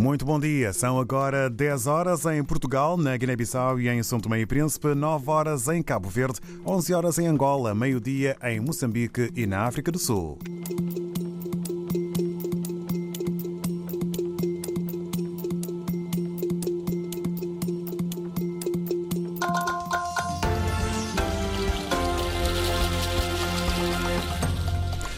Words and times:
Muito 0.00 0.24
bom 0.24 0.40
dia. 0.40 0.72
São 0.72 0.98
agora 0.98 1.50
10 1.50 1.86
horas 1.86 2.24
em 2.24 2.42
Portugal, 2.42 2.96
na 2.96 3.14
Guiné-Bissau 3.14 3.78
e 3.78 3.86
em 3.86 4.02
São 4.02 4.18
Tomé 4.18 4.40
e 4.40 4.46
Príncipe, 4.46 4.94
9 4.94 5.30
horas 5.30 5.68
em 5.68 5.82
Cabo 5.82 6.08
Verde, 6.08 6.40
11 6.64 6.94
horas 6.94 7.18
em 7.18 7.26
Angola, 7.26 7.74
meio-dia 7.74 8.34
em 8.42 8.60
Moçambique 8.60 9.30
e 9.36 9.46
na 9.46 9.66
África 9.66 9.92
do 9.92 9.98
Sul. 9.98 10.38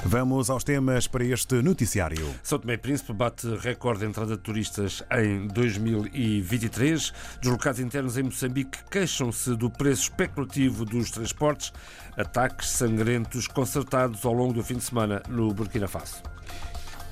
Vamos 0.04 0.50
aos 0.50 0.64
temas 0.64 1.06
para 1.06 1.24
este 1.24 1.62
noticiário. 1.62 2.34
São 2.42 2.58
Tomé 2.58 2.74
e 2.74 2.78
Príncipe 2.78 3.12
bate 3.12 3.46
recorde 3.56 4.00
de 4.00 4.06
entrada 4.06 4.36
de 4.36 4.42
turistas 4.42 5.02
em 5.12 5.46
2023. 5.46 7.12
Deslocados 7.40 7.78
internos 7.78 8.18
em 8.18 8.24
Moçambique 8.24 8.78
queixam-se 8.90 9.54
do 9.54 9.70
preço 9.70 10.02
especulativo 10.02 10.84
dos 10.84 11.10
transportes. 11.12 11.72
Ataques 12.16 12.68
sangrentos 12.70 13.46
concertados 13.46 14.24
ao 14.24 14.32
longo 14.32 14.52
do 14.52 14.64
fim 14.64 14.74
de 14.74 14.82
semana 14.82 15.22
no 15.28 15.54
Burkina 15.54 15.86
Faso. 15.86 16.20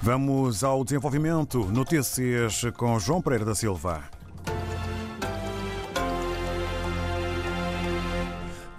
Vamos 0.03 0.65
ao 0.65 0.83
desenvolvimento. 0.83 1.65
Notícias 1.67 2.63
com 2.77 2.99
João 2.99 3.23
Pereira 3.23 3.45
da 3.45 3.55
Silva. 3.55 4.03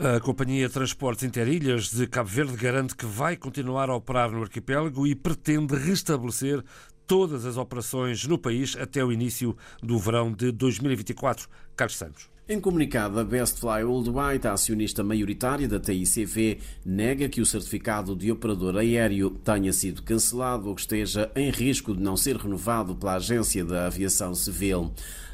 A 0.03 0.19
Companhia 0.19 0.67
de 0.67 0.73
Transportes 0.73 1.23
Interilhas 1.23 1.91
de 1.91 2.07
Cabo 2.07 2.27
Verde 2.27 2.57
garante 2.57 2.95
que 2.95 3.05
vai 3.05 3.37
continuar 3.37 3.87
a 3.87 3.95
operar 3.95 4.31
no 4.31 4.41
arquipélago 4.41 5.05
e 5.05 5.13
pretende 5.13 5.75
restabelecer 5.75 6.63
todas 7.05 7.45
as 7.45 7.55
operações 7.55 8.25
no 8.25 8.35
país 8.35 8.75
até 8.75 9.05
o 9.05 9.11
início 9.11 9.55
do 9.79 9.99
verão 9.99 10.33
de 10.33 10.51
2024. 10.51 11.47
Carlos 11.75 11.97
Santos. 11.97 12.31
Em 12.49 12.59
comunicado, 12.59 13.19
a 13.19 13.23
Best 13.23 13.59
Fly 13.59 13.83
Worldwide, 13.83 14.47
a 14.47 14.53
acionista 14.53 15.03
maioritária 15.03 15.67
da 15.67 15.79
TICV, 15.79 16.57
nega 16.83 17.29
que 17.29 17.39
o 17.39 17.45
certificado 17.45 18.15
de 18.15 18.31
operador 18.31 18.77
aéreo 18.77 19.29
tenha 19.29 19.71
sido 19.71 20.01
cancelado 20.01 20.67
ou 20.67 20.73
que 20.73 20.81
esteja 20.81 21.31
em 21.35 21.51
risco 21.51 21.95
de 21.95 22.01
não 22.01 22.17
ser 22.17 22.37
renovado 22.37 22.95
pela 22.95 23.17
Agência 23.17 23.63
da 23.63 23.85
Aviação 23.85 24.33
Civil. 24.33 24.91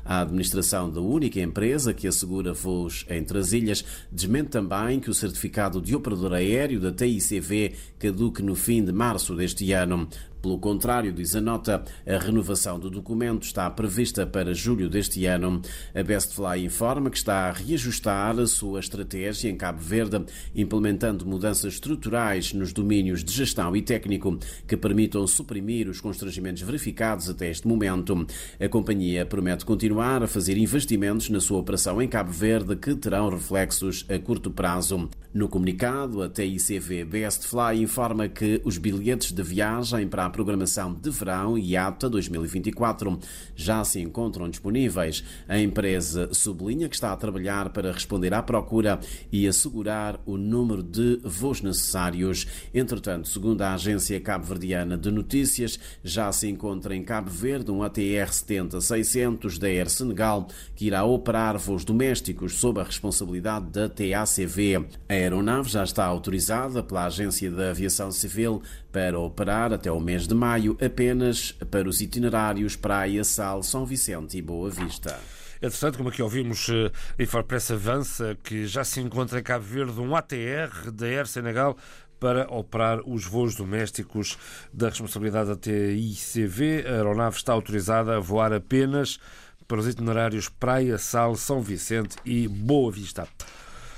A 0.10 0.22
administração 0.22 0.90
da 0.90 1.02
única 1.02 1.42
empresa 1.42 1.94
que 1.94 2.08
assegura 2.08 2.54
voos 2.54 3.06
entre 3.10 3.40
as 3.40 3.52
ilhas 3.52 3.84
desmente 4.10 4.52
também 4.52 5.02
que 5.02 5.10
o 5.10 5.14
certificado 5.14 5.82
de 5.82 5.94
operador 5.94 6.34
aéreo 6.34 6.80
da 6.80 6.94
TICV 6.94 7.74
caduque 8.00 8.42
no 8.42 8.56
fim 8.56 8.86
de 8.86 8.94
março 8.94 9.36
deste 9.36 9.74
ano. 9.74 10.08
Pelo 10.42 10.60
contrário, 10.60 11.12
diz 11.12 11.36
a 11.36 11.42
nota, 11.42 11.84
a 12.06 12.18
renovação 12.18 12.80
do 12.80 12.90
documento 12.90 13.44
está 13.44 13.70
prevista 13.70 14.26
para 14.26 14.54
julho 14.54 14.90
deste 14.90 15.26
ano. 15.26 15.62
A 15.96 16.04
Bestfly 16.04 16.64
informa 16.64 17.10
que 17.10 17.18
está 17.18 17.50
a 17.50 17.52
reajustar 17.52 18.40
a 18.40 18.46
sua 18.46 18.80
estratégia 18.80 19.50
em 19.50 19.56
Cabo 19.56 19.80
Verde, 19.80 20.24
implementando 20.56 21.26
mudanças 21.26 21.74
estruturais 21.74 22.54
nos 22.54 22.72
domínios 22.72 23.24
de 23.24 23.34
gestão 23.34 23.76
e 23.76 23.82
técnico 23.82 24.38
que 24.68 24.78
permitam 24.78 25.26
suprimir 25.26 25.90
os 25.90 26.00
constrangimentos 26.00 26.62
verificados 26.62 27.30
até 27.30 27.50
este 27.50 27.68
momento. 27.68 28.26
A 28.60 28.70
companhia 28.70 29.26
promete 29.26 29.66
continuar 29.66 30.22
a 30.22 30.28
fazer 30.28 30.58
investimentos 30.58 31.30
na 31.30 31.40
sua 31.40 31.58
operação 31.58 32.02
em 32.02 32.08
Cabo 32.08 32.32
Verde 32.32 32.76
que 32.76 32.96
terão 32.96 33.30
reflexos 33.30 34.06
a 34.08 34.20
curto 34.20 34.52
prazo. 34.52 35.10
No 35.34 35.48
comunicado, 35.48 36.24
a 36.24 36.30
TICV 36.30 37.06
Bestfly 37.06 37.82
informa 37.82 38.28
que 38.28 38.62
os 38.64 38.78
bilhetes 38.78 39.32
de 39.32 39.44
viagem 39.44 40.08
para 40.08 40.27
programação 40.30 40.94
de 40.94 41.10
verão 41.10 41.58
e 41.58 41.76
ATA 41.76 42.10
2024 42.10 43.20
já 43.56 43.84
se 43.84 44.00
encontram 44.00 44.50
disponíveis. 44.50 45.24
A 45.48 45.60
empresa 45.60 46.30
sublinha 46.34 46.90
que 46.90 46.96
está 46.96 47.12
a 47.12 47.18
trabalhar 47.18 47.70
para 47.70 47.92
responder 47.92 48.34
à 48.34 48.42
procura 48.42 49.00
e 49.32 49.48
assegurar 49.48 50.20
o 50.26 50.38
número 50.38 50.84
de 50.84 51.20
voos 51.24 51.62
necessários. 51.62 52.48
Entretanto, 52.74 53.28
segundo 53.28 53.62
a 53.62 53.74
agência 53.74 54.20
cabo-verdiana 54.20 54.98
de 54.98 55.12
notícias, 55.12 55.80
já 56.04 56.32
se 56.32 56.48
encontra 56.48 56.96
em 56.96 57.04
Cabo 57.04 57.30
Verde 57.30 57.72
um 57.72 57.84
ATR 57.84 58.30
70-600 58.30 59.58
da 59.58 59.68
Air 59.68 59.90
Senegal 59.90 60.48
que 60.76 60.88
irá 60.88 61.04
operar 61.04 61.58
voos 61.58 61.84
domésticos 61.84 62.54
sob 62.60 62.80
a 62.80 62.84
responsabilidade 62.84 63.68
da 63.68 63.90
TACV. 63.90 64.86
A 65.10 65.14
aeronave 65.14 65.70
já 65.70 65.84
está 65.84 66.06
autorizada 66.06 66.84
pela 66.84 67.06
Agência 67.06 67.50
da 67.52 67.70
Aviação 67.70 68.12
Civil 68.12 68.62
para 68.92 69.20
operar 69.20 69.72
até 69.74 69.92
o 69.92 70.00
mês 70.00 70.17
de 70.26 70.34
maio 70.34 70.78
apenas 70.82 71.52
para 71.70 71.90
os 71.90 72.00
itinerários 72.00 72.76
Praia, 72.76 73.24
Sal, 73.24 73.62
São 73.62 73.86
Vicente 73.86 74.38
e 74.38 74.42
Boa 74.42 74.70
Vista. 74.70 75.20
Entretanto, 75.62 75.98
como 75.98 76.10
aqui 76.10 76.22
ouvimos, 76.22 76.68
a 76.70 77.22
Infopress 77.22 77.72
avança 77.72 78.38
que 78.44 78.66
já 78.66 78.84
se 78.84 79.02
encontra 79.02 79.40
em 79.40 79.44
Cabo 79.44 79.66
Verde 79.66 80.00
um 80.00 80.16
ATR 80.16 80.92
da 80.92 81.06
Air 81.06 81.28
Senegal 81.28 81.76
para 82.20 82.48
operar 82.50 83.02
os 83.06 83.26
voos 83.26 83.56
domésticos 83.56 84.38
da 84.74 84.90
responsabilidade 84.90 85.50
da 85.50 85.56
TICV. 85.56 86.86
A 86.88 86.92
aeronave 86.94 87.38
está 87.38 87.54
autorizada 87.54 88.16
a 88.16 88.20
voar 88.20 88.54
apenas 88.54 89.20
para 89.68 89.80
os 89.80 89.88
itinerários 89.88 90.48
Praia, 90.48 90.98
Sal, 90.98 91.36
São 91.36 91.62
Vicente 91.62 92.16
e 92.26 92.48
Boa 92.48 92.92
Vista. 92.92 93.28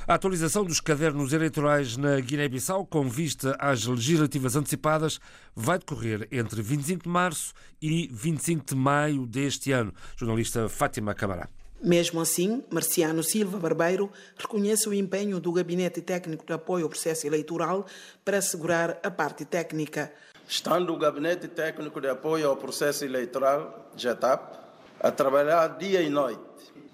A 0.10 0.16
atualização 0.16 0.66
dos 0.66 0.82
cadernos 0.82 1.34
eleitorais 1.34 1.96
na 1.96 2.20
Guiné-Bissau, 2.20 2.84
com 2.84 3.08
vista 3.08 3.56
às 3.60 3.86
legislativas 3.86 4.56
antecipadas, 4.56 5.20
vai 5.56 5.78
decorrer 5.78 6.28
entre 6.32 6.64
25 6.64 7.04
de 7.04 7.08
março 7.10 7.54
e 7.80 8.10
25 8.12 8.66
de 8.66 8.76
maio 8.76 9.28
deste 9.28 9.72
ano. 9.72 9.94
Jornalista 10.18 10.68
Fátima 10.68 11.14
Camará. 11.14 11.48
Mesmo 11.80 12.20
assim, 12.20 12.64
Marciano 12.72 13.22
Silva 13.22 13.60
Barbeiro 13.60 14.12
reconhece 14.36 14.90
o 14.90 14.96
empenho 14.96 15.40
do 15.40 15.52
Gabinete 15.52 16.02
Técnico 16.02 16.44
de 16.44 16.54
Apoio 16.54 16.86
ao 16.86 16.90
Processo 16.90 17.28
Eleitoral 17.28 17.86
para 18.26 18.40
assegurar 18.40 19.00
a 19.04 19.12
parte 19.12 19.46
técnica. 19.46 20.12
Estando 20.48 20.92
o 20.92 20.98
Gabinete 20.98 21.48
Técnico 21.48 22.02
de 22.02 22.10
Apoio 22.10 22.50
ao 22.50 22.58
Processo 22.58 23.06
Eleitoral, 23.06 23.92
GETAP, 23.96 24.58
a 25.00 25.12
trabalhar 25.12 25.78
dia 25.78 26.02
e 26.02 26.10
noite, 26.10 26.42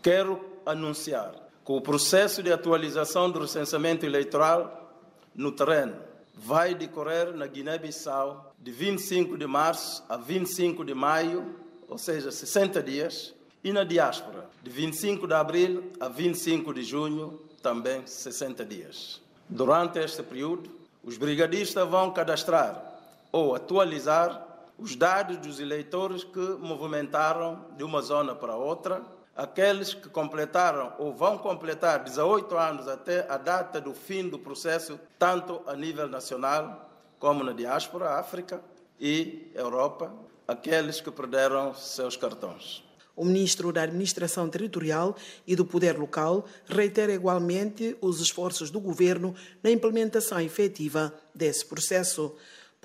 quero 0.03 0.59
anunciar 0.65 1.44
que 1.65 1.71
o 1.71 1.81
processo 1.81 2.43
de 2.43 2.53
atualização 2.53 3.31
do 3.31 3.39
recenseamento 3.39 4.05
eleitoral 4.05 5.01
no 5.33 5.51
terreno 5.51 5.95
vai 6.35 6.75
decorrer 6.75 7.33
na 7.33 7.47
Guiné-Bissau 7.47 8.53
de 8.59 8.71
25 8.71 9.35
de 9.35 9.47
março 9.47 10.03
a 10.07 10.15
25 10.15 10.85
de 10.85 10.93
maio, 10.93 11.55
ou 11.89 11.97
seja, 11.97 12.31
60 12.31 12.83
dias, 12.83 13.33
e 13.63 13.73
na 13.73 13.83
diáspora 13.83 14.47
de 14.61 14.69
25 14.69 15.25
de 15.25 15.33
abril 15.33 15.91
a 15.99 16.07
25 16.07 16.71
de 16.71 16.83
junho, 16.83 17.41
também 17.63 18.05
60 18.05 18.63
dias. 18.63 19.19
Durante 19.49 19.97
este 19.97 20.21
período, 20.21 20.69
os 21.03 21.17
brigadistas 21.17 21.89
vão 21.89 22.11
cadastrar 22.11 22.99
ou 23.31 23.55
atualizar 23.55 24.45
os 24.77 24.95
dados 24.95 25.37
dos 25.37 25.59
eleitores 25.59 26.23
que 26.23 26.39
movimentaram 26.59 27.65
de 27.75 27.83
uma 27.83 28.01
zona 28.01 28.35
para 28.35 28.55
outra 28.55 29.01
aqueles 29.35 29.93
que 29.93 30.07
completaram 30.07 30.93
ou 30.97 31.13
vão 31.13 31.37
completar 31.37 32.03
18 32.03 32.57
anos 32.57 32.87
até 32.87 33.29
a 33.29 33.37
data 33.37 33.81
do 33.81 33.93
fim 33.93 34.29
do 34.29 34.39
processo, 34.39 34.99
tanto 35.19 35.61
a 35.67 35.75
nível 35.75 36.07
nacional 36.07 36.89
como 37.19 37.43
na 37.43 37.51
diáspora, 37.51 38.17
África 38.17 38.61
e 38.99 39.51
Europa, 39.53 40.13
aqueles 40.47 41.01
que 41.01 41.11
perderam 41.11 41.73
seus 41.73 42.15
cartões. 42.15 42.83
O 43.15 43.23
ministro 43.23 43.71
da 43.71 43.83
Administração 43.83 44.49
Territorial 44.49 45.15
e 45.47 45.55
do 45.55 45.65
Poder 45.65 45.97
Local 45.97 46.45
reitera 46.65 47.13
igualmente 47.13 47.97
os 48.01 48.19
esforços 48.19 48.69
do 48.69 48.79
governo 48.79 49.33
na 49.63 49.71
implementação 49.71 50.39
efetiva 50.41 51.13
desse 51.33 51.65
processo 51.65 52.35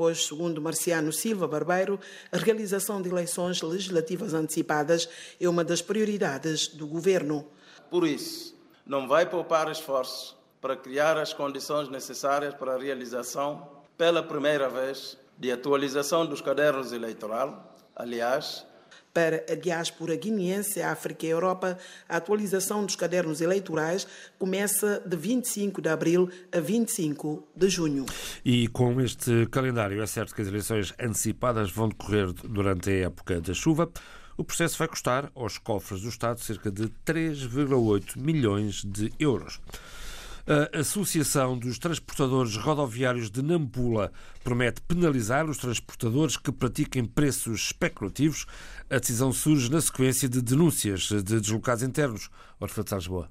pois, 0.00 0.24
segundo 0.24 0.62
Marciano 0.62 1.12
Silva 1.12 1.46
Barbeiro, 1.46 2.00
a 2.32 2.38
realização 2.38 3.02
de 3.02 3.10
eleições 3.10 3.60
legislativas 3.60 4.32
antecipadas 4.32 5.06
é 5.38 5.46
uma 5.46 5.62
das 5.62 5.82
prioridades 5.82 6.68
do 6.68 6.86
governo. 6.86 7.46
Por 7.90 8.06
isso, 8.06 8.56
não 8.86 9.06
vai 9.06 9.28
poupar 9.28 9.70
esforços 9.70 10.34
para 10.58 10.74
criar 10.74 11.18
as 11.18 11.34
condições 11.34 11.90
necessárias 11.90 12.54
para 12.54 12.76
a 12.76 12.78
realização, 12.78 13.68
pela 13.98 14.22
primeira 14.22 14.70
vez, 14.70 15.18
de 15.36 15.52
atualização 15.52 16.24
dos 16.24 16.40
cadernos 16.40 16.94
eleitoral. 16.94 17.76
Aliás, 17.94 18.64
para 19.12 19.44
a 19.50 19.54
diáspora 19.54 20.14
guineense, 20.16 20.80
África 20.82 21.26
e 21.26 21.30
Europa, 21.30 21.78
a 22.08 22.16
atualização 22.16 22.84
dos 22.84 22.96
cadernos 22.96 23.40
eleitorais 23.40 24.06
começa 24.38 25.02
de 25.04 25.16
25 25.16 25.82
de 25.82 25.88
abril 25.88 26.30
a 26.52 26.60
25 26.60 27.46
de 27.54 27.68
junho. 27.68 28.06
E 28.44 28.68
com 28.68 29.00
este 29.00 29.46
calendário, 29.50 30.02
é 30.02 30.06
certo 30.06 30.34
que 30.34 30.42
as 30.42 30.48
eleições 30.48 30.94
antecipadas 30.98 31.70
vão 31.70 31.88
decorrer 31.88 32.32
durante 32.32 32.90
a 32.90 33.06
época 33.06 33.40
da 33.40 33.54
chuva. 33.54 33.90
O 34.36 34.44
processo 34.44 34.78
vai 34.78 34.88
custar 34.88 35.30
aos 35.34 35.58
cofres 35.58 36.00
do 36.00 36.08
Estado 36.08 36.40
cerca 36.40 36.70
de 36.70 36.84
3,8 37.04 38.16
milhões 38.16 38.82
de 38.84 39.12
euros. 39.18 39.60
A 40.52 40.80
Associação 40.80 41.56
dos 41.56 41.78
Transportadores 41.78 42.56
Rodoviários 42.56 43.30
de 43.30 43.40
Nampula 43.40 44.10
promete 44.42 44.80
penalizar 44.80 45.48
os 45.48 45.58
transportadores 45.58 46.36
que 46.36 46.50
pratiquem 46.50 47.04
preços 47.04 47.66
especulativos. 47.66 48.46
A 48.90 48.98
decisão 48.98 49.32
surge 49.32 49.70
na 49.70 49.80
sequência 49.80 50.28
de 50.28 50.42
denúncias 50.42 51.02
de 51.02 51.22
deslocados 51.22 51.84
internos. 51.84 52.28
Orfeu 52.58 52.82
de 52.82 52.92
Lisboa. 52.96 53.28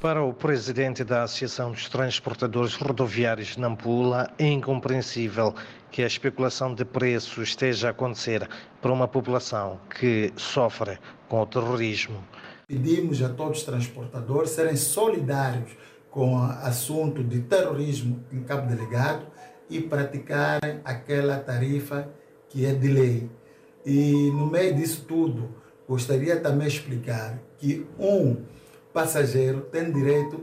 Para 0.00 0.24
o 0.24 0.34
presidente 0.34 1.04
da 1.04 1.22
Associação 1.22 1.70
dos 1.70 1.88
Transportadores 1.88 2.74
Rodoviários 2.74 3.54
de 3.54 3.60
Nampula, 3.60 4.28
é 4.36 4.48
incompreensível 4.48 5.54
que 5.92 6.02
a 6.02 6.06
especulação 6.08 6.74
de 6.74 6.84
preços 6.84 7.50
esteja 7.50 7.86
a 7.86 7.90
acontecer 7.92 8.48
para 8.82 8.92
uma 8.92 9.06
população 9.06 9.78
que 9.88 10.32
sofre 10.36 10.98
com 11.28 11.42
o 11.42 11.46
terrorismo. 11.46 12.24
Pedimos 12.66 13.22
a 13.22 13.28
todos 13.28 13.58
os 13.58 13.64
transportadores 13.64 14.50
serem 14.50 14.74
solidários 14.74 15.70
com 16.16 16.34
assunto 16.38 17.22
de 17.22 17.40
terrorismo 17.40 18.24
em 18.32 18.42
Cabo 18.42 18.66
Delegado 18.66 19.26
e 19.68 19.82
praticarem 19.82 20.80
aquela 20.82 21.38
tarifa 21.38 22.08
que 22.48 22.64
é 22.64 22.72
de 22.72 22.88
lei. 22.88 23.28
E 23.84 24.30
no 24.30 24.46
meio 24.46 24.74
disso 24.74 25.04
tudo, 25.06 25.50
gostaria 25.86 26.40
também 26.40 26.68
explicar 26.68 27.38
que 27.58 27.86
um 27.98 28.38
passageiro 28.94 29.60
tem 29.70 29.92
direito 29.92 30.42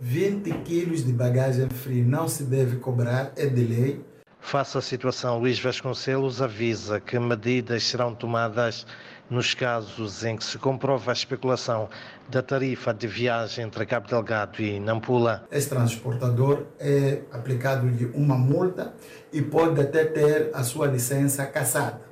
20 0.00 0.50
quilos 0.64 1.04
de 1.04 1.12
bagagem 1.12 1.68
fria, 1.68 2.02
não 2.02 2.26
se 2.26 2.42
deve 2.42 2.78
cobrar, 2.78 3.32
é 3.36 3.46
de 3.46 3.62
lei. 3.62 4.04
Face 4.42 4.76
à 4.76 4.80
situação, 4.82 5.38
Luís 5.38 5.58
Vasconcelos 5.58 6.42
avisa 6.42 7.00
que 7.00 7.18
medidas 7.18 7.84
serão 7.84 8.12
tomadas 8.14 8.84
nos 9.30 9.54
casos 9.54 10.24
em 10.24 10.36
que 10.36 10.44
se 10.44 10.58
comprova 10.58 11.10
a 11.10 11.14
especulação 11.14 11.88
da 12.28 12.42
tarifa 12.42 12.92
de 12.92 13.06
viagem 13.06 13.64
entre 13.64 13.86
Cabo 13.86 14.08
Delgado 14.08 14.60
e 14.60 14.78
Nampula. 14.78 15.46
Esse 15.50 15.70
transportador 15.70 16.64
é 16.78 17.22
aplicado-lhe 17.32 18.10
uma 18.12 18.36
multa 18.36 18.92
e 19.32 19.40
pode 19.40 19.80
até 19.80 20.04
ter 20.04 20.50
a 20.52 20.62
sua 20.64 20.88
licença 20.88 21.46
cassada. 21.46 22.02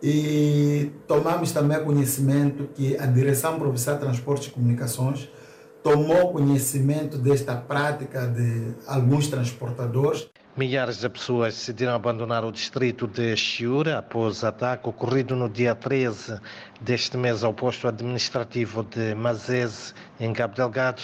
E 0.00 0.92
tomamos 1.08 1.52
também 1.52 1.82
conhecimento 1.82 2.68
que 2.74 2.96
a 2.98 3.06
Direção 3.06 3.58
Provincial 3.58 3.96
de 3.96 4.02
Transportes 4.02 4.48
e 4.48 4.50
Comunicações 4.50 5.28
tomou 5.82 6.32
conhecimento 6.32 7.18
desta 7.18 7.56
prática 7.56 8.26
de 8.26 8.74
alguns 8.86 9.26
transportadores. 9.26 10.28
Milhares 10.56 10.98
de 10.98 11.08
pessoas 11.08 11.54
decidiram 11.54 11.94
abandonar 11.94 12.44
o 12.44 12.52
distrito 12.52 13.06
de 13.06 13.34
Chiura 13.36 13.98
após 13.98 14.44
ataque 14.44 14.88
ocorrido 14.88 15.34
no 15.34 15.48
dia 15.48 15.74
13 15.74 16.38
deste 16.80 17.16
mês 17.16 17.42
ao 17.42 17.54
posto 17.54 17.88
administrativo 17.88 18.82
de 18.82 19.14
Mazese, 19.14 19.94
em 20.20 20.32
Cabo 20.32 20.54
Delgado. 20.54 21.02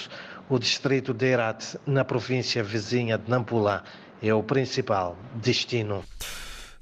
O 0.51 0.59
distrito 0.59 1.15
de 1.15 1.27
Herat, 1.27 1.77
na 1.87 2.05
província 2.05 2.63
vizinha 2.63 3.17
de 3.17 3.31
Nampula, 3.31 3.85
é 4.23 4.35
o 4.35 4.43
principal 4.43 5.17
destino 5.35 6.05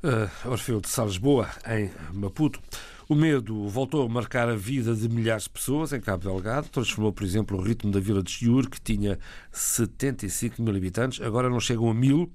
uh, 0.02 0.50
Orfeu 0.50 0.80
de 0.80 0.88
Salisboa, 0.88 1.48
em 1.68 1.90
Maputo. 2.12 2.60
O 3.08 3.14
medo 3.14 3.68
voltou 3.68 4.04
a 4.04 4.08
marcar 4.08 4.48
a 4.48 4.56
vida 4.56 4.92
de 4.92 5.08
milhares 5.08 5.44
de 5.44 5.50
pessoas 5.50 5.92
em 5.92 6.00
Cabo 6.00 6.24
Delgado. 6.24 6.68
Transformou, 6.68 7.12
por 7.12 7.22
exemplo, 7.22 7.56
o 7.56 7.62
ritmo 7.62 7.92
da 7.92 8.00
vila 8.00 8.20
de 8.20 8.32
Chiur, 8.32 8.68
que 8.68 8.80
tinha 8.80 9.16
75 9.52 10.60
mil 10.60 10.74
habitantes, 10.74 11.20
agora 11.20 11.48
não 11.48 11.60
chegam 11.60 11.88
a 11.88 11.94
mil. 11.94 12.28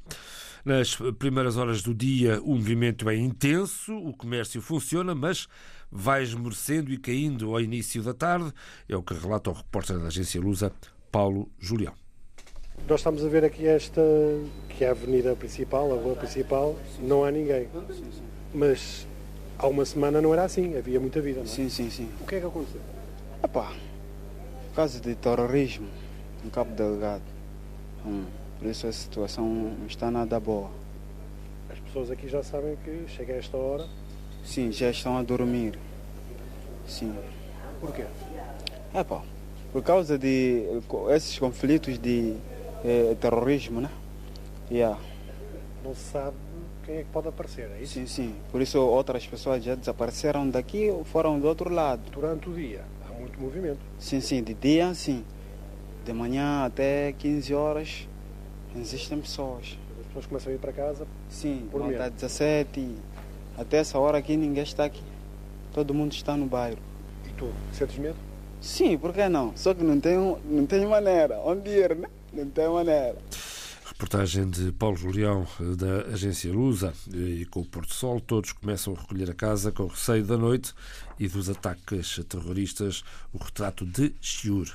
Nas 0.64 0.96
primeiras 1.20 1.58
horas 1.58 1.82
do 1.82 1.94
dia, 1.94 2.42
o 2.42 2.56
movimento 2.56 3.10
é 3.10 3.18
intenso, 3.18 3.94
o 3.98 4.16
comércio 4.16 4.62
funciona, 4.62 5.14
mas 5.14 5.46
vai 5.92 6.24
esmorecendo 6.24 6.94
e 6.94 6.98
caindo 6.98 7.54
ao 7.54 7.60
início 7.60 8.02
da 8.02 8.14
tarde. 8.14 8.50
É 8.88 8.96
o 8.96 9.04
que 9.04 9.14
relata 9.14 9.50
o 9.50 9.54
repórter 9.54 10.00
da 10.00 10.08
agência 10.08 10.40
Lusa, 10.40 10.72
Paulo 11.12 11.52
Julião. 11.60 11.94
Nós 12.88 13.02
estamos 13.02 13.26
a 13.26 13.28
ver 13.28 13.44
aqui 13.44 13.68
esta, 13.68 14.02
que 14.70 14.86
é 14.86 14.88
a 14.88 14.92
avenida 14.92 15.36
principal, 15.36 15.92
a 15.92 16.02
rua 16.02 16.16
principal, 16.16 16.80
não 17.02 17.26
há 17.26 17.32
ninguém. 17.32 17.68
Mas 18.54 19.06
há 19.62 19.68
uma 19.68 19.86
semana 19.86 20.20
não 20.20 20.34
era 20.34 20.44
assim, 20.44 20.76
havia 20.76 21.00
muita 21.00 21.22
vida, 21.22 21.38
não 21.38 21.46
é? 21.46 21.48
Sim, 21.48 21.70
sim, 21.70 21.90
sim. 21.90 22.10
O 22.22 22.26
que 22.26 22.36
é 22.36 22.40
que 22.40 22.46
aconteceu? 22.46 22.82
Epá, 23.44 23.72
caso 24.76 25.00
de 25.00 25.14
terrorismo 25.16 25.88
em 26.44 26.50
Cabo 26.50 26.74
Delgado. 26.74 27.22
Hum, 28.06 28.26
por 28.58 28.68
isso 28.68 28.88
a 28.88 28.92
situação 28.92 29.46
não 29.46 29.86
está 29.88 30.10
nada 30.10 30.40
boa. 30.40 30.72
As 31.70 31.80
pessoas 31.80 32.10
aqui 32.10 32.28
já 32.28 32.42
sabem 32.42 32.76
que 32.84 33.06
chega 33.08 33.34
a 33.34 33.38
esta 33.38 33.56
hora. 33.56 33.88
Sim, 34.44 34.72
já 34.72 34.90
estão 34.90 35.18
a 35.18 35.24
dormir. 35.24 35.78
Sim. 36.88 37.16
Porquê? 37.80 38.06
Epá, 38.94 39.22
por 39.72 39.84
causa 39.84 40.18
de 40.18 40.64
esses 41.16 41.38
conflitos 41.38 42.00
de 42.00 42.36
é, 42.84 43.16
terrorismo, 43.20 43.80
né? 43.80 43.90
Yeah. 44.72 45.00
Não 45.84 45.94
se 45.94 46.12
sabe 46.12 46.36
é 46.36 46.51
que 47.00 47.12
pode 47.12 47.28
aparecer, 47.28 47.70
é 47.78 47.82
isso? 47.82 47.94
Sim, 47.94 48.08
sim. 48.08 48.36
Por 48.52 48.62
isso 48.62 48.80
outras 48.80 49.26
pessoas 49.26 49.64
já 49.64 49.76
desapareceram 49.76 50.50
daqui 50.50 50.90
ou 50.90 51.04
foram 51.04 51.40
do 51.40 51.48
outro 51.48 51.70
lado. 51.74 52.02
Durante 52.12 52.50
o 52.50 52.54
dia 52.54 52.84
há 53.08 53.14
muito 53.20 53.40
movimento. 53.40 53.80
Sim, 54.00 54.22
sim. 54.22 54.44
De 54.44 54.54
dia, 54.54 54.94
sim. 54.94 55.24
De 56.06 56.14
manhã 56.14 56.66
até 56.66 57.14
15 57.14 57.54
horas 57.54 58.08
existem 58.76 59.20
pessoas. 59.20 59.78
As 60.00 60.08
pessoas 60.08 60.26
começam 60.26 60.52
a 60.52 60.56
ir 60.56 60.60
para 60.60 60.74
casa? 60.74 61.08
Sim, 61.30 61.68
por 61.72 61.82
volta 61.82 62.10
17. 62.10 62.96
Até 63.58 63.78
essa 63.78 64.00
hora 64.00 64.18
aqui 64.18 64.36
ninguém 64.36 64.64
está 64.64 64.86
aqui. 64.86 65.04
Todo 65.74 65.94
mundo 65.94 66.12
está 66.14 66.36
no 66.36 66.46
bairro. 66.46 66.80
E 67.26 67.30
tu, 67.34 67.52
sentes 67.72 67.98
medo? 67.98 68.18
Sim, 68.60 68.98
por 68.98 69.14
que 69.14 69.28
não? 69.28 69.54
Só 69.56 69.74
que 69.74 69.84
não 69.84 70.00
tem, 70.00 70.18
não 70.46 70.66
tem 70.66 70.86
maneira. 70.86 71.40
Onde 71.40 71.70
ir, 71.70 71.96
né? 71.96 72.08
Não 72.32 72.46
tem 72.48 72.68
maneira. 72.68 73.16
Reportagem 74.02 74.50
de 74.50 74.72
Paulo 74.72 74.98
Julião, 74.98 75.46
da 75.78 76.12
agência 76.12 76.52
Lusa, 76.52 76.92
e 77.14 77.46
com 77.46 77.60
o 77.60 77.66
Porto 77.66 77.94
Sol, 77.94 78.20
todos 78.20 78.52
começam 78.52 78.96
a 78.96 79.00
recolher 79.00 79.30
a 79.30 79.34
casa 79.36 79.72
com 79.72 79.86
receio 79.86 80.24
da 80.26 80.36
noite 80.36 80.74
e 81.20 81.28
dos 81.28 81.48
ataques 81.52 82.20
terroristas, 82.28 83.04
o 83.32 83.38
retrato 83.38 83.86
de 83.86 84.12
Chiur. 84.20 84.68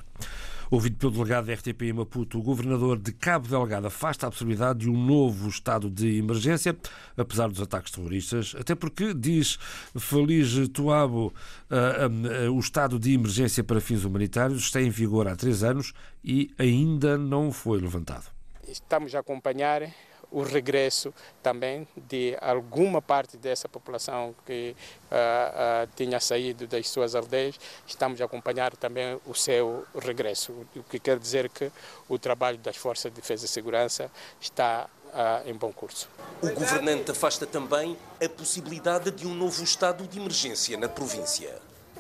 Ouvido 0.71 0.97
pelo 0.97 1.11
delegado 1.11 1.47
da 1.47 1.55
RTP 1.55 1.83
em 1.83 1.93
Maputo, 1.93 2.39
o 2.39 2.43
governador 2.43 3.01
de 3.01 3.11
Cabo 3.11 3.49
Delgado 3.49 3.89
afasta 3.89 4.29
a 4.29 4.31
possibilidade 4.31 4.79
de 4.79 4.89
um 4.89 5.05
novo 5.05 5.49
estado 5.49 5.91
de 5.91 6.19
emergência, 6.19 6.77
apesar 7.17 7.49
dos 7.49 7.61
ataques 7.61 7.91
terroristas, 7.91 8.55
até 8.57 8.77
porque, 8.77 9.13
diz 9.13 9.59
Feliz 9.99 10.69
Tuabo, 10.69 11.35
uh, 11.69 12.47
uh, 12.49 12.55
o 12.55 12.61
estado 12.61 12.97
de 12.97 13.13
emergência 13.15 13.65
para 13.65 13.81
fins 13.81 14.05
humanitários 14.05 14.63
está 14.63 14.81
em 14.81 14.89
vigor 14.89 15.27
há 15.27 15.35
três 15.35 15.65
anos 15.65 15.93
e 16.23 16.49
ainda 16.57 17.19
não 17.19 17.51
foi 17.51 17.81
levantado. 17.81 18.36
Estamos 18.69 19.15
a 19.15 19.21
acompanhar 19.21 19.83
o 20.31 20.43
regresso 20.43 21.15
também 21.43 21.87
de 21.97 22.37
alguma 22.41 23.01
parte 23.01 23.37
dessa 23.37 23.69
população 23.69 24.35
que 24.45 24.75
uh, 25.11 25.15
uh, 25.15 25.89
tinha 25.95 26.19
saído 26.19 26.67
das 26.67 26.89
suas 26.89 27.15
aldeias. 27.15 27.59
Estamos 27.87 28.21
a 28.21 28.25
acompanhar 28.25 28.77
também 28.77 29.21
o 29.25 29.35
seu 29.35 29.87
regresso, 29.99 30.53
o 30.75 30.83
que 30.83 30.99
quer 30.99 31.19
dizer 31.19 31.49
que 31.49 31.71
o 32.09 32.19
trabalho 32.19 32.59
das 32.59 32.77
Forças 32.77 33.13
de 33.13 33.21
Defesa 33.21 33.47
e 33.47 33.49
Segurança 33.49 34.11
está 34.41 34.89
uh, 35.07 35.49
em 35.49 35.55
bom 35.55 35.73
curso. 35.73 36.09
O 36.43 36.51
governante 36.51 37.11
afasta 37.11 37.47
também 37.47 37.97
a 38.23 38.29
possibilidade 38.29 39.11
de 39.13 39.27
um 39.27 39.35
novo 39.35 39.63
estado 39.63 40.07
de 40.07 40.19
emergência 40.19 40.77
na 40.77 40.89
província. 40.89 41.55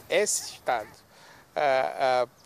Esse 0.08 0.54
estado 0.54 1.06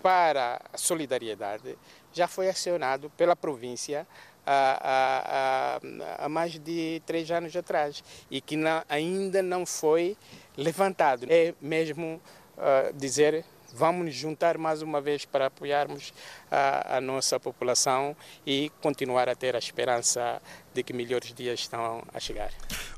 para 0.00 0.62
a 0.72 0.78
solidariedade 0.78 1.76
já 2.12 2.26
foi 2.26 2.48
acionado 2.48 3.10
pela 3.16 3.36
província 3.36 4.06
há, 4.46 5.80
há, 5.82 6.24
há, 6.24 6.28
mais 6.28 6.58
de 6.58 7.02
três 7.06 7.30
anos 7.30 7.54
atrás 7.54 8.02
e 8.30 8.40
que 8.40 8.56
não, 8.56 8.82
ainda 8.88 9.42
não 9.42 9.64
foi 9.64 10.16
levantado. 10.56 11.26
É 11.28 11.54
mesmo 11.60 12.20
uh, 12.56 12.92
dizer 12.94 13.44
vamos 13.72 14.06
nos 14.06 14.14
juntar 14.14 14.58
mais 14.58 14.82
uma 14.82 15.00
vez 15.00 15.24
para 15.24 15.46
apoiarmos 15.46 16.12
a, 16.50 16.96
a, 16.96 17.00
nossa 17.00 17.38
população 17.38 18.16
e 18.46 18.70
continuar 18.80 19.28
a 19.28 19.34
ter 19.34 19.54
a 19.54 19.58
esperança 19.58 20.40
de 20.74 20.82
que 20.82 20.92
melhores 20.92 21.32
dias 21.32 21.60
estão 21.60 22.02
a 22.12 22.20
chegar. 22.20 22.50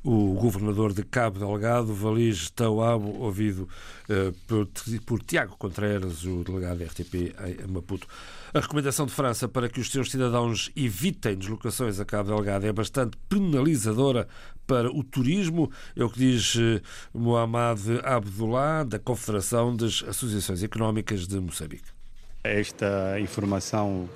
O 0.05 0.35
governador 0.35 0.93
de 0.93 1.05
Cabo 1.05 1.39
Delgado, 1.39 1.95
Valige 1.95 2.51
Tauabo, 2.53 3.23
ouvido 3.23 3.69
uh, 4.09 4.33
por, 4.47 4.69
por 5.07 5.23
Tiago 5.23 5.57
Contreras, 5.57 6.25
o 6.25 6.43
delegado 6.45 6.83
RTP 6.83 7.35
em 7.65 7.67
Maputo. 7.71 8.07
A 8.53 8.61
recomendação 8.61 9.07
de 9.07 9.13
França 9.13 9.49
para 9.49 9.69
que 9.69 9.81
os 9.81 9.91
seus 9.91 10.11
cidadãos 10.11 10.71
evitem 10.77 11.37
deslocações 11.37 11.99
a 11.99 12.05
Cabo 12.05 12.35
Delgado 12.35 12.67
é 12.67 12.73
bastante 12.73 13.17
penalizadora 13.29 14.29
para 14.67 14.91
o 14.91 15.03
turismo, 15.03 15.71
é 15.97 16.05
o 16.05 16.11
que 16.11 16.19
diz 16.19 16.57
eh, 16.57 16.81
Mohamed 17.13 18.01
Abdullah, 18.05 18.85
da 18.85 18.99
Confederação 18.99 19.75
das 19.75 20.05
Associações 20.07 20.63
Económicas 20.63 21.27
de 21.27 21.39
Moçambique. 21.41 22.02
Esta 22.45 23.21
informação 23.21 24.09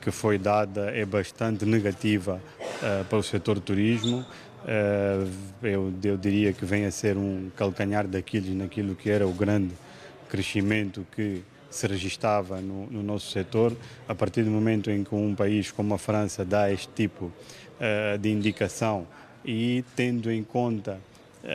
que 0.00 0.10
foi 0.10 0.38
dada 0.38 0.90
é 0.90 1.04
bastante 1.04 1.66
negativa 1.66 2.40
uh, 2.60 3.04
para 3.04 3.18
o 3.18 3.22
setor 3.22 3.60
turismo. 3.60 4.24
Uh, 4.64 5.30
eu, 5.62 5.92
eu, 6.02 6.16
diria 6.16 6.54
que 6.54 6.64
vem 6.64 6.86
a 6.86 6.90
ser 6.90 7.18
um 7.18 7.50
calcanhar 7.54 8.08
daqueles 8.08 8.56
naquilo 8.56 8.94
que 8.94 9.10
era 9.10 9.26
o 9.26 9.32
grande 9.34 9.74
crescimento 10.30 11.06
que 11.14 11.42
se 11.70 11.86
registava 11.86 12.58
no, 12.58 12.86
no, 12.86 13.02
nosso 13.02 13.30
setor. 13.30 13.76
A 14.08 14.14
partir 14.14 14.44
do 14.44 14.50
momento 14.50 14.90
em 14.90 15.04
que 15.04 15.14
um 15.14 15.34
país 15.34 15.70
como 15.70 15.92
a 15.92 15.98
França 15.98 16.42
dá 16.42 16.72
este 16.72 16.88
tipo 16.88 17.26
uh, 17.26 18.16
de 18.18 18.30
indicação 18.30 19.06
e 19.44 19.84
tendo 19.94 20.32
em 20.32 20.42
conta 20.42 20.98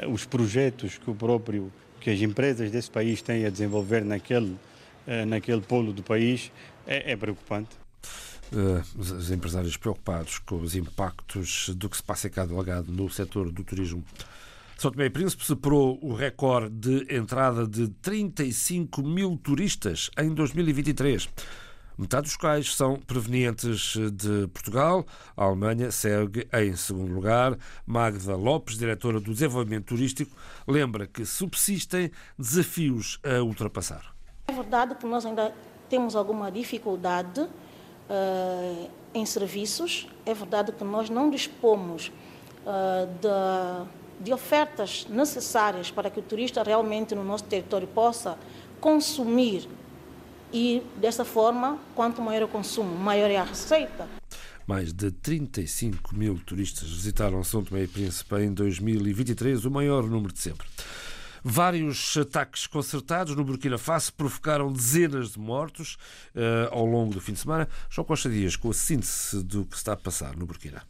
os 0.07 0.23
projetos 0.23 0.99
que 0.99 1.09
o 1.09 1.15
próprio 1.15 1.71
que 1.99 2.11
as 2.11 2.21
empresas 2.21 2.69
desse 2.69 2.91
país 2.91 3.23
têm 3.23 3.47
a 3.47 3.49
desenvolver 3.49 4.05
naquele 4.05 4.55
naquele 5.25 5.61
polo 5.61 5.93
do 5.93 6.03
país 6.03 6.51
é, 6.85 7.13
é 7.13 7.15
preocupante. 7.15 7.69
os 8.97 9.31
empresários 9.31 9.77
preocupados 9.77 10.39
com 10.39 10.57
os 10.61 10.75
impactos 10.75 11.69
do 11.75 11.89
que 11.89 11.97
se 11.97 12.03
passa 12.03 12.27
em 12.27 12.31
cada 12.31 12.47
Delgado 12.47 12.91
no 12.91 13.09
setor 13.09 13.51
do 13.51 13.63
turismo 13.63 14.03
são 14.79 14.91
Tomé 14.91 15.07
e 15.07 15.09
Príncipe 15.09 15.43
superou 15.43 15.99
o 16.01 16.13
recorde 16.13 16.69
de 16.69 17.13
entrada 17.13 17.67
de 17.67 17.89
35 18.01 19.03
mil 19.03 19.35
turistas 19.35 20.09
em 20.17 20.33
2023. 20.33 21.27
Metade 21.97 22.27
dos 22.27 22.37
quais 22.37 22.73
são 22.73 22.95
provenientes 22.95 23.97
de 24.13 24.47
Portugal. 24.53 25.05
A 25.35 25.43
Alemanha 25.43 25.91
segue 25.91 26.47
em 26.53 26.77
segundo 26.77 27.11
lugar. 27.11 27.57
Magda 27.85 28.37
Lopes, 28.37 28.77
diretora 28.77 29.19
do 29.19 29.33
Desenvolvimento 29.33 29.87
Turístico, 29.87 30.33
lembra 30.65 31.05
que 31.05 31.25
subsistem 31.25 32.09
desafios 32.37 33.19
a 33.21 33.43
ultrapassar. 33.43 34.18
É 34.49 34.51
verdade 34.51 34.95
que 34.95 35.05
nós 35.05 35.27
ainda 35.27 35.53
temos 35.87 36.15
alguma 36.15 36.51
dificuldade 36.51 37.41
uh, 37.41 38.89
em 39.13 39.23
serviços. 39.23 40.07
É 40.25 40.33
verdade 40.33 40.71
que 40.71 40.83
nós 40.83 41.07
não 41.07 41.29
dispomos 41.29 42.11
uh, 42.65 43.05
da 43.21 43.85
de 44.19 44.33
ofertas 44.33 45.05
necessárias 45.07 45.91
para 45.91 46.09
que 46.09 46.19
o 46.19 46.23
turista 46.23 46.61
realmente 46.61 47.15
no 47.15 47.23
nosso 47.23 47.45
território 47.45 47.87
possa 47.87 48.37
consumir 48.81 49.69
e 50.51 50.81
dessa 50.97 51.23
forma, 51.23 51.79
quanto 51.95 52.21
maior 52.21 52.43
o 52.43 52.47
consumo, 52.47 52.93
maior 52.97 53.29
é 53.29 53.37
a 53.37 53.43
receita. 53.43 54.07
Mais 54.67 54.91
de 54.91 55.11
35 55.11 56.13
mil 56.13 56.37
turistas 56.45 56.89
visitaram 56.89 57.43
São 57.43 57.63
Tomé 57.63 57.83
e 57.83 57.87
Príncipe 57.87 58.35
em 58.41 58.51
2023, 58.51 59.63
o 59.63 59.71
maior 59.71 60.03
número 60.03 60.33
de 60.33 60.39
sempre. 60.39 60.67
Vários 61.43 62.17
ataques 62.17 62.67
concertados 62.67 63.35
no 63.35 63.43
Burkina 63.43 63.77
Faso 63.77 64.13
provocaram 64.13 64.71
dezenas 64.71 65.31
de 65.31 65.39
mortos 65.39 65.97
uh, 66.35 66.73
ao 66.73 66.85
longo 66.85 67.13
do 67.13 67.21
fim 67.21 67.33
de 67.33 67.39
semana. 67.39 67.67
João 67.89 68.05
Costa 68.05 68.29
Dias, 68.29 68.55
com 68.55 68.69
a 68.69 68.73
síntese 68.73 69.43
do 69.43 69.65
que 69.65 69.75
está 69.75 69.93
a 69.93 69.97
passar 69.97 70.35
no 70.35 70.45
Burkina. 70.45 70.83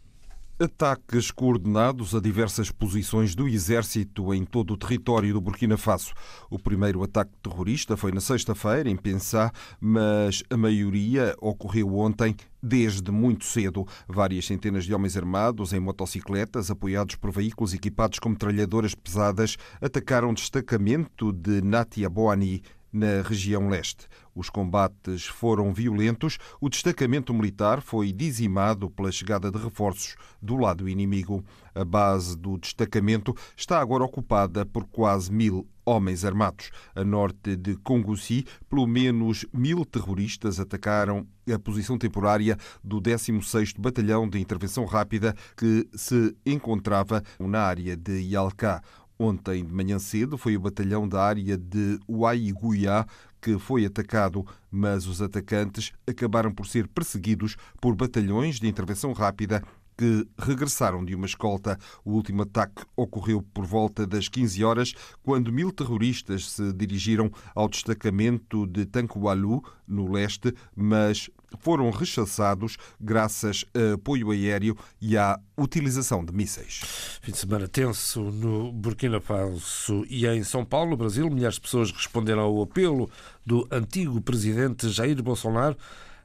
Ataques 0.62 1.32
coordenados 1.32 2.13
a 2.13 2.20
diversas 2.20 2.70
posições 2.70 3.34
do 3.34 3.48
exército 3.48 4.34
em 4.34 4.44
todo 4.44 4.74
o 4.74 4.78
território 4.78 5.32
do 5.32 5.39
Burkina 5.39 5.78
Faso. 5.78 6.12
O 6.50 6.60
primeiro 6.60 7.01
ataque 7.01 7.32
terrorista 7.42 7.96
foi 7.96 8.12
na 8.12 8.20
sexta-feira, 8.20 8.89
em 8.89 8.98
Pensá, 8.98 9.54
mas 9.80 10.44
a 10.50 10.58
maioria 10.58 11.34
ocorreu 11.39 11.96
ontem 11.96 12.36
Desde 12.62 13.10
muito 13.10 13.46
cedo, 13.46 13.88
várias 14.06 14.46
centenas 14.46 14.84
de 14.84 14.94
homens 14.94 15.16
armados 15.16 15.72
em 15.72 15.80
motocicletas, 15.80 16.70
apoiados 16.70 17.16
por 17.16 17.32
veículos 17.32 17.74
equipados 17.74 18.20
com 18.20 18.28
metralhadoras 18.30 18.94
pesadas, 18.94 19.56
atacaram 19.80 20.32
um 20.32 20.34
destacamento 20.34 21.32
de 21.32 21.62
Natia 21.62 22.10
Boani 22.10 22.62
na 22.91 23.22
região 23.24 23.69
leste. 23.69 24.08
Os 24.36 24.50
combates 24.50 25.25
foram 25.25 25.74
violentos, 25.74 26.38
o 26.62 26.69
destacamento 26.69 27.34
militar 27.34 27.81
foi 27.81 28.12
dizimado 28.12 28.89
pela 28.89 29.12
chegada 29.12 29.51
de 29.51 29.58
reforços 29.58 30.15
do 30.41 30.55
lado 30.55 30.88
inimigo. 30.88 31.43
A 31.75 31.84
base 31.84 32.38
do 32.38 32.58
destacamento 32.58 33.36
está 33.55 33.79
agora 33.79 34.03
ocupada 34.03 34.65
por 34.65 34.86
quase 34.86 35.31
mil 35.31 35.67
homens 35.86 36.24
armados. 36.24 36.72
A 36.96 37.03
norte 37.03 37.55
de 37.55 37.75
Congossi, 37.77 38.46
pelo 38.69 38.86
menos 38.86 39.46
mil 39.51 39.84
terroristas 39.84 40.60
atacaram 40.60 41.27
a 41.51 41.58
posição 41.58 41.98
temporária 41.98 42.58
do 42.84 43.01
16º 43.01 43.79
Batalhão 43.79 44.29
de 44.29 44.39
Intervenção 44.39 44.86
Rápida 44.86 45.36
que 45.58 45.88
se 45.96 46.36
encontrava 46.46 47.24
na 47.39 47.62
área 47.62 47.98
de 47.98 48.19
Yalka. 48.22 48.81
Ontem 49.22 49.66
de 49.66 49.74
manhã 49.74 50.00
cedo 50.00 50.38
foi 50.38 50.56
o 50.56 50.62
batalhão 50.62 51.06
da 51.06 51.22
área 51.22 51.58
de 51.58 52.00
Uaiguiá 52.08 53.06
que 53.42 53.60
foi 53.60 53.86
atacado, 53.86 54.46
mas 54.72 55.08
os 55.08 55.22
atacantes 55.22 55.92
acabaram 56.08 56.54
por 56.54 56.66
ser 56.66 56.88
perseguidos 56.88 57.58
por 57.82 57.96
batalhões 57.96 58.62
de 58.62 58.68
intervenção 58.70 59.12
rápida 59.12 59.62
que 59.98 60.26
regressaram 60.38 61.04
de 61.04 61.14
uma 61.14 61.26
escolta. 61.26 61.78
O 62.06 62.12
último 62.12 62.44
ataque 62.44 62.86
ocorreu 62.96 63.42
por 63.54 63.66
volta 63.66 64.08
das 64.08 64.30
15 64.30 64.64
horas, 64.64 64.94
quando 65.22 65.52
mil 65.52 65.74
terroristas 65.74 66.50
se 66.52 66.72
dirigiram 66.72 67.30
ao 67.54 67.68
destacamento 67.68 68.66
de 68.66 68.86
Tankualu, 68.86 69.62
no 69.86 70.10
leste, 70.10 70.54
mas 70.74 71.30
foram 71.60 71.89
rechaçados 71.89 72.77
graças 73.00 73.65
a 73.74 73.96
apoio 73.96 74.32
aéreo 74.32 74.77
e 75.01 75.18
à 75.18 75.39
utilização 75.58 76.24
de 76.24 76.34
mísseis. 76.34 76.82
Fim 77.22 77.32
de 77.32 77.38
semana 77.38 77.68
tenso 77.68 78.22
no 78.22 78.72
Burkina 78.72 79.20
Faso 79.20 80.06
e 80.10 80.25
em 80.25 80.44
São 80.44 80.63
Paulo, 80.63 80.96
Brasil. 80.96 81.29
Milhares 81.29 81.56
de 81.56 81.62
pessoas 81.62 81.91
responderam 81.91 82.41
ao 82.41 82.62
apelo 82.62 83.10
do 83.46 83.68
antigo 83.72 84.22
presidente 84.22 84.89
Jair 84.89 85.22
Bolsonaro. 85.22 85.77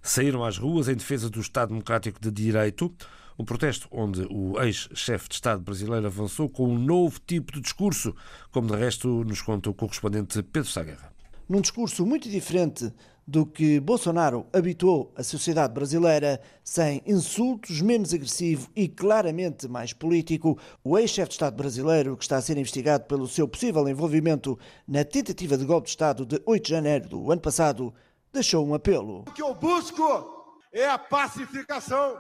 Saíram 0.02 0.45
às 0.45 0.59
ruas 0.59 0.88
em 0.88 0.95
defesa 0.95 1.31
do 1.31 1.40
Estado 1.40 1.71
Democrático 1.71 2.21
de 2.21 2.31
Direito. 2.31 2.93
Um 3.38 3.45
protesto 3.45 3.88
onde 3.90 4.25
o 4.31 4.61
ex-chefe 4.61 5.28
de 5.28 5.35
Estado 5.35 5.61
brasileiro 5.61 6.07
avançou 6.07 6.49
com 6.49 6.69
um 6.69 6.78
novo 6.78 7.19
tipo 7.26 7.52
de 7.52 7.61
discurso, 7.61 8.14
como 8.52 8.69
de 8.69 8.76
resto 8.76 9.25
nos 9.25 9.43
conta 9.43 9.71
o 9.71 9.75
correspondente 9.75 10.40
Pedro 10.43 10.71
Saguerra. 10.71 11.12
Num 11.49 11.61
discurso 11.61 12.07
muito 12.07 12.28
diferente 12.28 12.93
do 13.26 13.47
que 13.47 13.81
Bolsonaro 13.81 14.47
habituou 14.52 15.12
a 15.16 15.23
sociedade 15.23 15.73
brasileira, 15.73 16.40
sem 16.62 17.02
insultos, 17.07 17.81
menos 17.81 18.12
agressivo 18.12 18.69
e 18.76 18.87
claramente 18.87 19.66
mais 19.66 19.93
político, 19.93 20.59
o 20.83 20.99
ex-chefe 20.99 21.28
de 21.28 21.35
Estado 21.35 21.57
brasileiro, 21.57 22.16
que 22.16 22.25
está 22.25 22.37
a 22.37 22.43
ser 22.43 22.59
investigado 22.59 23.04
pelo 23.04 23.26
seu 23.26 23.49
possível 23.49 23.88
envolvimento 23.88 24.59
na 24.87 25.04
tentativa 25.04 25.57
de 25.57 25.64
golpe 25.64 25.87
de 25.87 25.90
Estado 25.90 26.26
de 26.26 26.40
8 26.45 26.64
de 26.64 26.71
janeiro 26.71 27.09
do 27.09 27.33
ano 27.33 27.40
passado, 27.40 27.95
deixou 28.33 28.66
um 28.66 28.75
apelo. 28.75 29.21
O 29.21 29.33
que 29.33 29.43
eu 29.43 29.54
busco 29.54 30.62
é 30.73 30.88
a 30.88 30.99
pacificação 30.99 32.19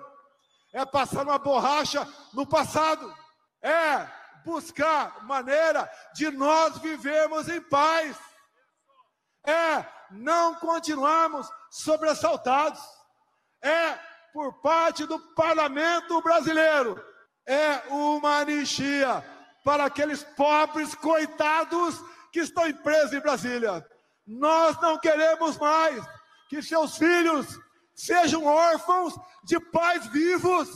é 0.72 0.84
passar 0.84 1.22
uma 1.22 1.38
borracha 1.38 2.06
no 2.32 2.44
passado, 2.44 3.12
é 3.62 4.06
buscar 4.44 5.24
maneira 5.24 5.88
de 6.14 6.30
nós 6.30 6.78
vivermos 6.78 7.48
em 7.48 7.60
paz, 7.60 8.16
é 9.46 9.84
não 10.10 10.54
continuarmos 10.56 11.48
sobressaltados, 11.70 12.80
é 13.62 13.98
por 14.32 14.60
parte 14.60 15.06
do 15.06 15.18
parlamento 15.34 16.20
brasileiro, 16.22 17.02
é 17.46 17.82
uma 17.88 18.38
anistia 18.38 19.24
para 19.64 19.84
aqueles 19.84 20.22
pobres 20.22 20.94
coitados 20.94 22.02
que 22.32 22.40
estão 22.40 22.70
presos 22.72 23.12
em 23.12 23.20
Brasília. 23.20 23.86
Nós 24.26 24.80
não 24.80 24.98
queremos 24.98 25.56
mais 25.58 26.04
que 26.48 26.62
seus 26.62 26.96
filhos 26.96 27.46
sejam 27.94 28.44
órfãos 28.44 29.14
de 29.44 29.58
pais 29.60 30.06
vivos. 30.06 30.68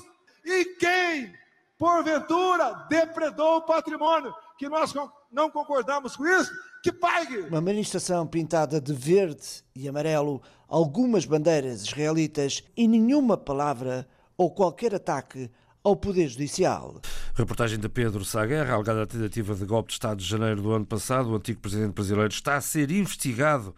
E 0.44 0.64
quem, 0.76 1.34
porventura, 1.78 2.86
depredou 2.88 3.56
o 3.56 3.62
patrimônio, 3.62 4.34
que 4.56 4.68
nós 4.68 4.94
não 5.30 5.50
concordamos 5.50 6.16
com 6.16 6.26
isso, 6.26 6.52
que 6.82 6.92
pague. 6.92 7.38
Uma 7.40 7.60
manifestação 7.60 8.26
pintada 8.26 8.80
de 8.80 8.92
verde 8.92 9.62
e 9.74 9.88
amarelo, 9.88 10.42
algumas 10.66 11.24
bandeiras 11.24 11.82
israelitas 11.82 12.62
e 12.76 12.88
nenhuma 12.88 13.36
palavra 13.36 14.06
ou 14.36 14.50
qualquer 14.50 14.94
ataque 14.94 15.50
ao 15.82 15.96
Poder 15.96 16.28
Judicial. 16.28 17.00
Reportagem 17.34 17.78
de 17.78 17.88
Pedro 17.88 18.24
Saguerra, 18.24 18.74
alegada 18.74 19.06
tentativa 19.06 19.54
de 19.54 19.64
golpe 19.64 19.88
de 19.88 19.94
Estado 19.94 20.18
de 20.18 20.26
janeiro 20.26 20.60
do 20.60 20.72
ano 20.72 20.86
passado. 20.86 21.30
O 21.30 21.36
antigo 21.36 21.60
presidente 21.60 21.92
brasileiro 21.92 22.32
está 22.32 22.56
a 22.56 22.60
ser 22.60 22.90
investigado 22.90 23.74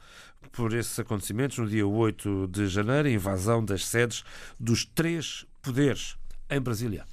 por 0.52 0.74
esses 0.74 0.98
acontecimentos 0.98 1.58
no 1.58 1.68
dia 1.68 1.86
8 1.86 2.48
de 2.48 2.66
janeiro, 2.66 3.08
a 3.08 3.12
invasão 3.12 3.64
das 3.64 3.86
sedes 3.86 4.24
dos 4.58 4.84
três 4.84 5.46
poderes 5.62 6.16
em 6.48 6.60
Brasília. 6.60 7.04